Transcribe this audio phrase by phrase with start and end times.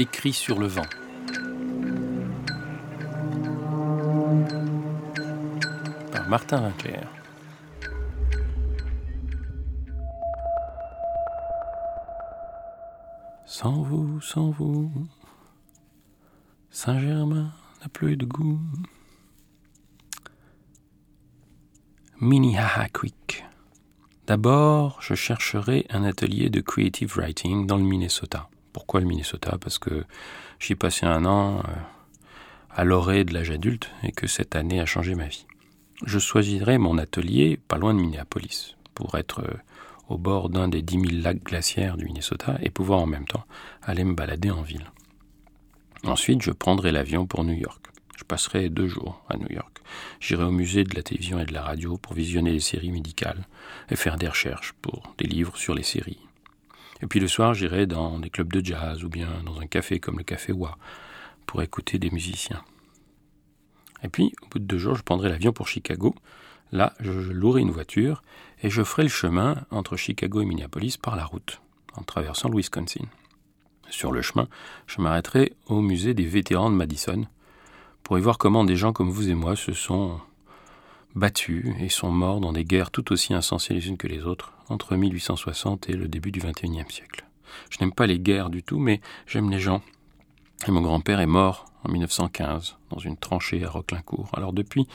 [0.00, 0.86] Écrit sur le vent.
[6.12, 7.00] Par Martin Winkler.
[13.44, 14.92] Sans vous, sans vous,
[16.70, 18.60] Saint-Germain n'a plus de goût.
[22.20, 23.44] Minnehaha Creek.
[24.28, 28.48] D'abord, je chercherai un atelier de creative writing dans le Minnesota.
[28.78, 29.58] Pourquoi le Minnesota?
[29.60, 30.04] Parce que
[30.60, 31.72] j'y passé un an euh,
[32.70, 35.46] à l'orée de l'âge adulte et que cette année a changé ma vie.
[36.06, 39.56] Je choisirai mon atelier pas loin de Minneapolis pour être euh,
[40.08, 43.44] au bord d'un des 10 000 lacs glaciaires du Minnesota et pouvoir en même temps
[43.82, 44.92] aller me balader en ville.
[46.04, 47.84] Ensuite, je prendrai l'avion pour New York.
[48.16, 49.82] Je passerai deux jours à New York.
[50.20, 53.48] J'irai au musée de la télévision et de la radio pour visionner les séries médicales
[53.90, 56.27] et faire des recherches pour des livres sur les séries.
[57.02, 60.00] Et puis le soir, j'irai dans des clubs de jazz ou bien dans un café
[60.00, 60.76] comme le Café Wa
[61.46, 62.62] pour écouter des musiciens.
[64.02, 66.14] Et puis, au bout de deux jours, je prendrai l'avion pour Chicago.
[66.70, 68.22] Là, je louerai une voiture
[68.62, 71.60] et je ferai le chemin entre Chicago et Minneapolis par la route,
[71.94, 73.06] en traversant le Wisconsin.
[73.90, 74.48] Sur le chemin,
[74.86, 77.26] je m'arrêterai au musée des vétérans de Madison
[78.02, 80.20] pour y voir comment des gens comme vous et moi se sont
[81.14, 84.52] battus et sont morts dans des guerres tout aussi insensées les unes que les autres
[84.68, 87.24] entre 1860 et le début du XXIe siècle.
[87.70, 89.82] Je n'aime pas les guerres du tout, mais j'aime les gens.
[90.66, 94.30] Et mon grand-père est mort en 1915 dans une tranchée à Roquelincourt.
[94.34, 94.86] Alors depuis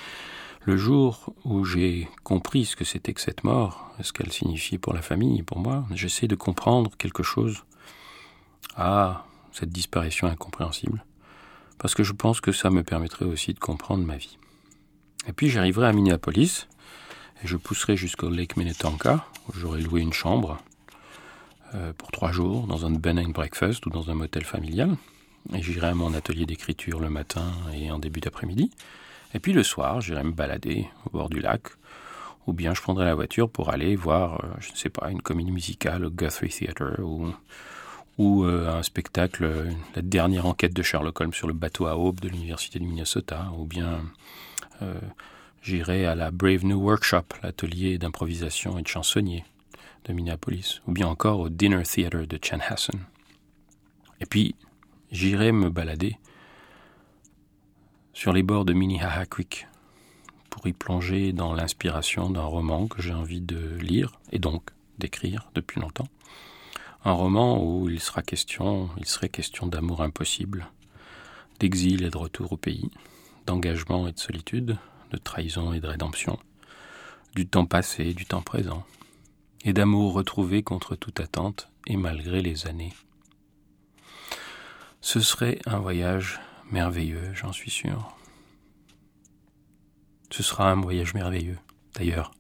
[0.66, 4.94] le jour où j'ai compris ce que c'était que cette mort, ce qu'elle signifiait pour
[4.94, 7.64] la famille et pour moi, j'essaie de comprendre quelque chose
[8.76, 11.06] à cette disparition incompréhensible
[11.78, 14.38] parce que je pense que ça me permettrait aussi de comprendre ma vie.
[15.28, 16.68] Et puis j'arriverai à Minneapolis,
[17.44, 20.58] et je pousserai jusqu'au Lake Minnetonka, où j'aurai loué une chambre
[21.76, 24.96] euh, pour trois jours dans un bed and breakfast ou dans un motel familial.
[25.54, 28.72] Et j'irai à mon atelier d'écriture le matin et en début d'après-midi.
[29.34, 31.64] Et puis le soir, j'irai me balader au bord du lac,
[32.48, 35.22] ou bien je prendrai la voiture pour aller voir, euh, je ne sais pas, une
[35.22, 37.00] comédie musicale au Guthrie Theatre
[38.20, 42.20] ou euh, un spectacle, la dernière enquête de Sherlock Holmes sur le bateau à aube
[42.20, 44.02] de l'université du Minnesota, ou bien
[45.62, 49.46] j'irai à la Brave New Workshop, l'atelier d'improvisation et de chansonnier
[50.06, 53.00] de Minneapolis, ou bien encore au Dinner Theatre de Chanhassen.
[54.20, 54.56] Et puis,
[55.12, 56.18] j'irai me balader
[58.14, 59.68] sur les bords de Minnehaha Creek
[60.50, 64.70] pour y plonger dans l'inspiration d'un roman que j'ai envie de lire et donc
[65.00, 66.08] d'écrire depuis longtemps
[67.06, 70.68] un roman où il sera question, il serait question d'amour impossible,
[71.60, 72.90] d'exil et de retour au pays,
[73.46, 74.78] d'engagement et de solitude,
[75.12, 76.40] de trahison et de rédemption,
[77.36, 78.86] du temps passé et du temps présent,
[79.64, 82.94] et d'amour retrouvé contre toute attente et malgré les années.
[85.02, 86.40] Ce serait un voyage
[86.72, 88.16] merveilleux, j'en suis sûr.
[90.32, 91.60] Ce sera un voyage merveilleux.
[91.96, 92.32] D'ailleurs,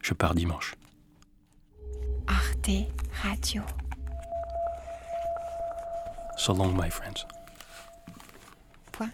[0.00, 0.74] je pars dimanche.
[2.26, 2.88] Arte
[3.22, 3.62] Radio.
[6.36, 7.26] So long, my friends.
[8.92, 9.10] Point.